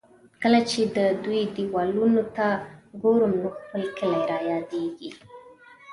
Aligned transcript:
کله 0.41 0.59
چې 0.69 0.81
د 0.95 0.97
دې 1.25 1.39
دېوالونو 1.55 2.23
ته 2.35 2.47
ګورم، 3.01 3.33
نو 3.41 3.49
خپل 3.59 3.83
کلی 3.97 4.21
را 4.29 4.39
یادېږي. 4.51 5.09